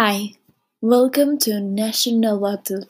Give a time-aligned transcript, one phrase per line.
[0.00, 0.34] Hi,
[0.80, 2.86] welcome to Nationalotl.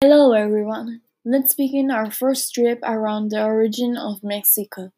[0.00, 1.00] Hello everyone.
[1.24, 4.92] Let's begin our first trip around the origin of Mexico,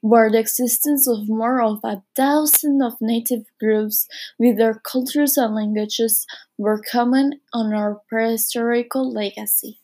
[0.00, 4.06] where the existence of more of a thousand of native groups
[4.38, 6.24] with their cultures and languages
[6.56, 9.80] were common on our prehistorical legacy.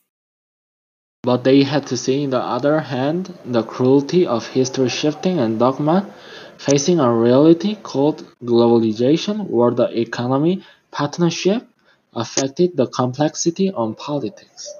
[1.23, 5.59] But they had to see, on the other hand, the cruelty of history shifting and
[5.59, 6.09] dogma
[6.59, 11.67] facing a reality called globalization where the economy partnership
[12.13, 14.73] affected the complexity on politics.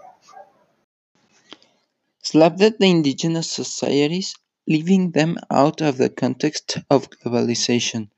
[2.22, 4.36] Slapped the indigenous societies,
[4.68, 8.10] leaving them out of the context of globalization.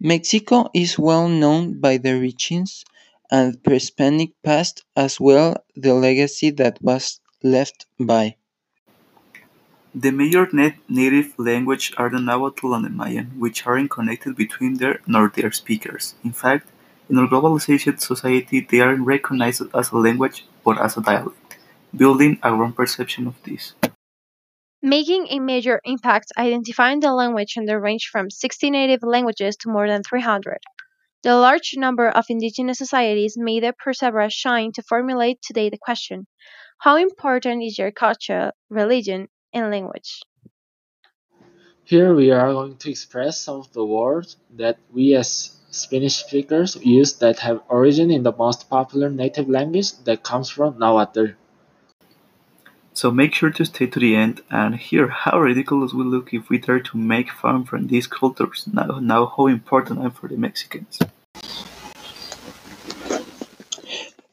[0.00, 2.84] Mexico is well known by the richness
[3.30, 8.36] and pre-Hispanic past as well the legacy that was left by.
[9.98, 10.46] The major
[10.90, 15.50] native languages are the Nahuatl and the Mayan, which aren't connected between them nor their
[15.50, 16.16] speakers.
[16.22, 16.68] In fact,
[17.08, 21.56] in our globalized society they aren't recognized as a language but as a dialect,
[21.96, 23.72] building a wrong perception of this.
[24.82, 29.70] Making a major impact identifying the language and the range from 60 native languages to
[29.70, 30.58] more than 300.
[31.22, 36.26] The large number of indigenous societies made the perseverance shine to formulate today the question,
[36.80, 40.22] how important is your culture, religion, and language?
[41.84, 46.76] Here we are going to express some of the words that we as Spanish speakers
[46.76, 51.28] use that have origin in the most popular native language that comes from Nahuatl.
[52.92, 56.48] So make sure to stay to the end and hear how ridiculous we look if
[56.48, 60.36] we dare to make fun from these cultures, now, now how important I'm for the
[60.36, 60.98] Mexicans.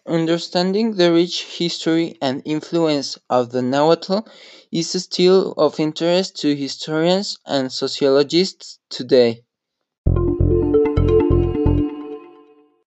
[0.06, 4.28] Understanding the rich history and influence of the Nahuatl
[4.70, 9.46] is still of interest to historians and sociologists today.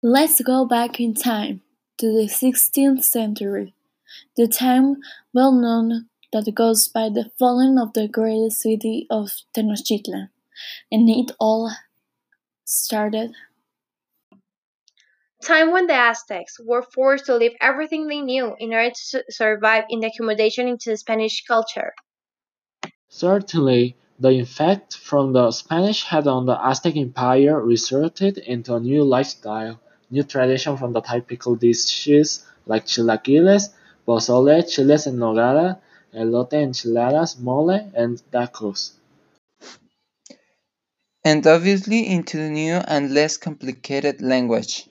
[0.03, 1.63] Let's go back in time
[1.99, 3.77] to the 16th century,
[4.37, 4.97] the time
[5.33, 10.31] well known that goes by the falling of the great city of Tenochtitlan,
[10.91, 11.71] and it all
[12.65, 13.35] started
[15.45, 19.85] time when the Aztecs were forced to leave everything they knew in order to survive
[19.91, 21.93] in the accommodation into the Spanish culture.
[23.09, 29.05] Certainly, the effect from the Spanish had on the Aztec Empire resulted into a new
[29.05, 33.71] lifestyle, new tradition from the typical dishes like chilaquiles,
[34.07, 35.79] pozole, chiles en nogada,
[36.15, 38.93] elote enchiladas, mole, and tacos.
[41.25, 44.89] And obviously into the new and less complicated language.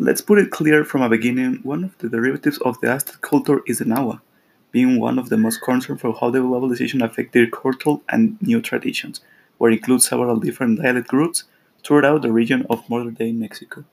[0.00, 3.62] Let's put it clear from a beginning, one of the derivatives of the Aztec culture
[3.66, 4.20] is the Nahua,
[4.70, 8.62] being one of the most concerned for how the globalization affected their culture and new
[8.62, 9.20] traditions,
[9.56, 11.44] where it includes several different dialect groups
[11.84, 13.84] throughout the region of modern-day Mexico.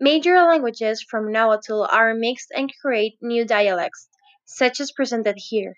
[0.00, 4.08] Major languages from Nahuatl are mixed and create new dialects,
[4.46, 5.74] such as presented here.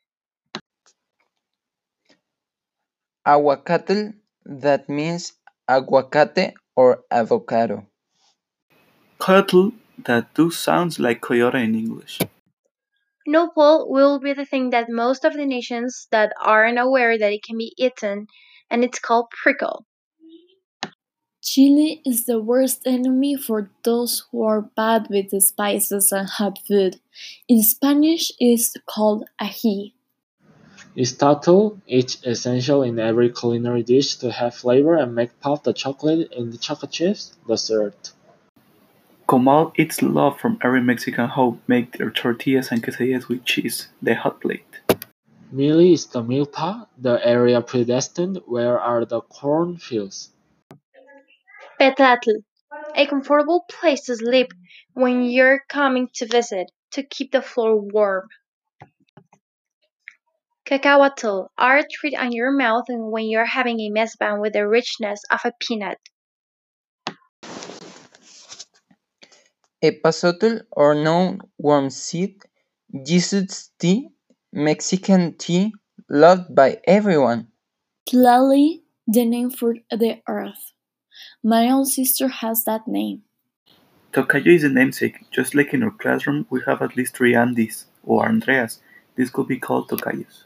[3.26, 4.14] Aguacatl,
[4.46, 5.32] that means
[5.70, 7.86] aguacate or avocado.
[9.20, 9.72] Coyotl,
[10.04, 12.18] that do sounds like coyote in English.
[13.26, 17.44] Nopal will be the thing that most of the nations that aren't aware that it
[17.44, 18.26] can be eaten,
[18.70, 19.86] and it's called prickle.
[21.42, 26.58] Chili is the worst enemy for those who are bad with the spices and hot
[26.66, 27.00] food.
[27.48, 29.92] In Spanish, it's called ají.
[30.96, 36.32] Istatul, It's essential in every culinary dish to have flavor and make pop the chocolate
[36.32, 38.12] in the chocolate chips, dessert.
[39.28, 44.16] Comal eats love from every Mexican home make their tortillas and quesadillas with cheese, the
[44.16, 44.80] hot plate.
[45.54, 50.30] Mili is the milpa, the area predestined where are the corn fields.
[51.80, 52.42] Petatl,
[52.96, 54.48] a comfortable place to sleep
[54.94, 58.28] when you're coming to visit, to keep the floor warm.
[60.70, 65.20] Cacahuatl are a treat on your mouth when you're having a mezban with the richness
[65.32, 65.98] of a peanut.
[69.82, 72.36] Epazote or known worm seed,
[73.04, 74.10] Jesus tea,
[74.52, 75.72] Mexican tea,
[76.08, 77.48] loved by everyone.
[78.08, 80.72] Tlali, the name for the earth.
[81.42, 83.22] My own sister has that name.
[84.12, 85.32] Tocayo is a namesake.
[85.32, 88.78] Just like in our classroom, we have at least three Andis, or Andreas,
[89.20, 90.36] this could be called tocayos.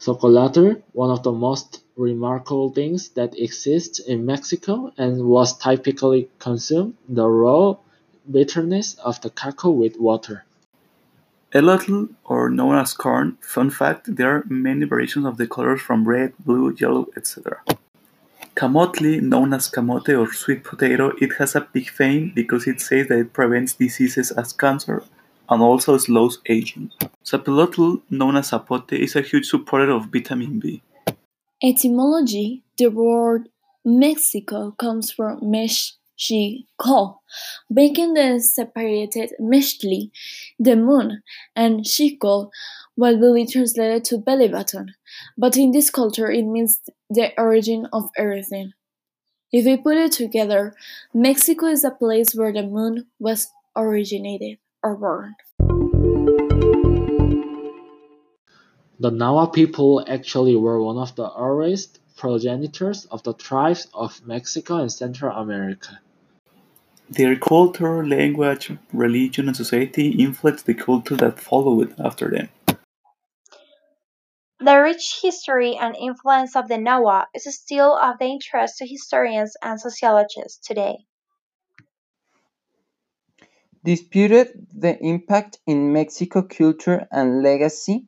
[0.00, 6.94] Chocolate, one of the most remarkable things that exists in Mexico and was typically consumed,
[7.08, 7.76] the raw
[8.30, 10.44] bitterness of the cacao with water.
[11.52, 16.08] Elote, or known as corn, fun fact, there are many variations of the colors from
[16.08, 17.62] red, blue, yellow, etc.
[18.56, 23.08] Camote, known as camote or sweet potato, it has a big fame because it says
[23.08, 25.04] that it prevents diseases as cancer
[25.48, 26.90] and also slows aging.
[27.24, 30.82] Sapilotl, known as sapote, is a huge supporter of vitamin B.
[31.62, 33.48] Etymology The word
[33.84, 37.20] Mexico comes from Mexico,
[37.68, 40.10] making the separated Mextli,
[40.58, 41.22] the moon,
[41.54, 41.84] and
[42.96, 44.94] what will be translated to belly button,
[45.36, 46.80] but in this culture it means
[47.10, 48.72] the origin of everything.
[49.52, 50.74] If we put it together,
[51.12, 55.34] Mexico is a place where the moon was originated or born.
[59.00, 64.76] The Nahua people actually were one of the earliest progenitors of the tribes of Mexico
[64.76, 65.98] and Central America.
[67.10, 72.48] Their culture, language, religion, and society influenced the culture that followed after them.
[74.60, 79.56] The rich history and influence of the Nahua is still of the interest to historians
[79.60, 81.04] and sociologists today.
[83.84, 88.06] Disputed the impact in Mexico culture and legacy,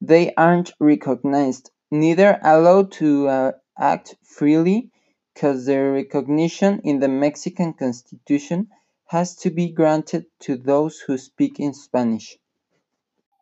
[0.00, 4.92] they aren't recognized, neither allowed to uh, act freely,
[5.34, 8.68] cause their recognition in the Mexican Constitution
[9.06, 12.38] has to be granted to those who speak in Spanish.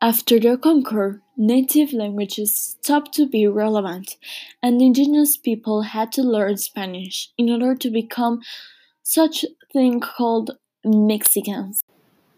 [0.00, 4.16] After the conquer, native languages stopped to be relevant,
[4.62, 8.40] and indigenous people had to learn Spanish in order to become
[9.02, 11.82] such thing called Mexicans.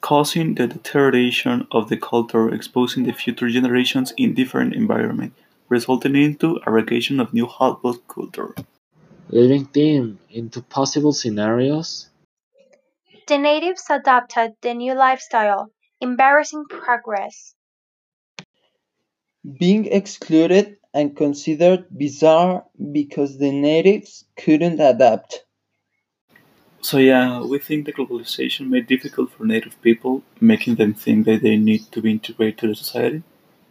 [0.00, 5.32] causing the deterioration of the culture, exposing the future generations in different environment,
[5.68, 8.54] resulting into aggregation of new half-blood culture.
[9.30, 12.08] Leaving them into possible scenarios
[13.26, 15.70] The natives adopted the new lifestyle,
[16.00, 17.54] embarrassing progress.
[19.58, 25.45] being excluded and considered bizarre because the natives couldn't adapt.
[26.80, 31.42] So yeah, we think the globalization made difficult for native people, making them think that
[31.42, 33.22] they need to be integrated to the society.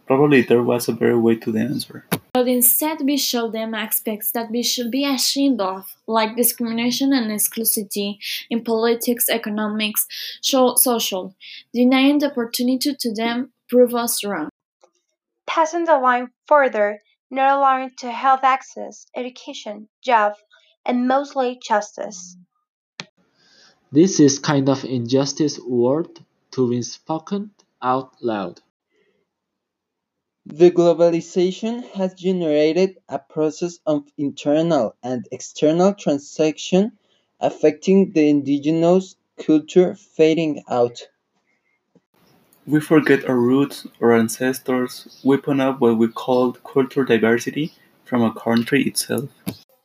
[0.06, 2.04] Probably there was a better way to the answer.
[2.32, 7.30] But instead, we show them aspects that we should be ashamed of, like discrimination and
[7.30, 8.18] exclusivity
[8.50, 10.06] in politics, economics,
[10.42, 11.34] so- social,
[11.72, 14.50] denying the opportunity to them prove us wrong.
[15.46, 17.00] Passing the line further,
[17.30, 20.34] not allowing to health access, education, job,
[20.84, 22.36] and mostly justice.
[23.92, 26.18] This is kind of injustice word
[26.50, 28.60] to be spoken out loud.
[30.44, 36.92] The globalization has generated a process of internal and external transaction
[37.40, 41.08] affecting the indigenous culture fading out.
[42.66, 47.72] We forget our roots, our ancestors, weapon up what we call cultural diversity
[48.04, 49.30] from a country itself.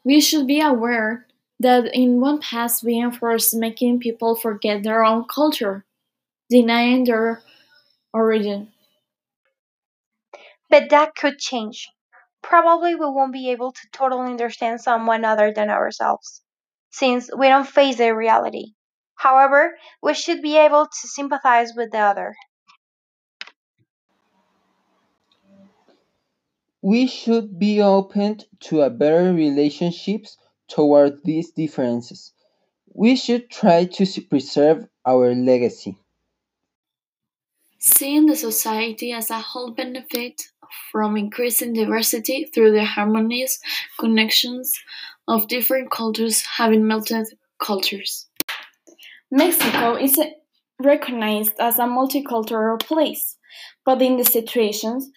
[0.04, 1.28] We should be aware
[1.62, 5.86] that in one past we enforced making people forget their own culture,
[6.50, 7.42] denying their
[8.14, 8.70] origin.
[10.70, 11.90] But that could change.
[12.42, 16.42] Probably we won't be able to totally understand someone other than ourselves,
[16.90, 18.74] since we don't face their reality.
[19.16, 22.36] However, we should be able to sympathize with the other.
[26.82, 30.38] We should be open to a better relationships
[30.74, 32.32] toward these differences.
[32.94, 35.98] We should try to preserve our legacy.
[37.78, 40.42] Seeing the society as a whole benefit
[40.92, 43.60] from increasing diversity through the harmonious
[44.00, 44.74] connections
[45.28, 47.28] of different cultures having melted
[47.60, 48.28] cultures.
[49.32, 50.20] Mexico is
[50.80, 53.38] recognized as a multicultural place,
[53.86, 55.10] but in the situations,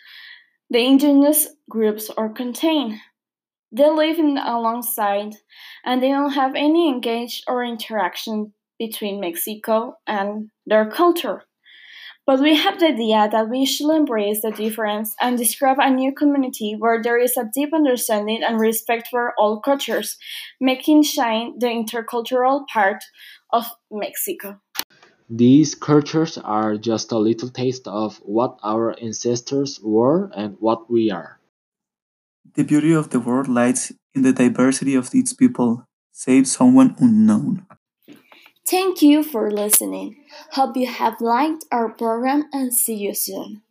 [0.70, 3.00] the indigenous groups are contained.
[3.76, 5.34] They live in alongside,
[5.84, 11.42] and they don't have any engaged or interaction between Mexico and their culture.
[12.24, 16.14] But we have the idea that we should embrace the difference and describe a new
[16.14, 20.18] community where there is a deep understanding and respect for all cultures,
[20.60, 23.02] making shine the intercultural part
[23.52, 24.60] of Mexico.
[25.28, 31.10] These cultures are just a little taste of what our ancestors were and what we
[31.10, 31.40] are.
[32.54, 37.66] The beauty of the world lies in the diversity of its people, save someone unknown.
[38.66, 40.24] Thank you for listening.
[40.52, 43.62] Hope you have liked our program and see you soon.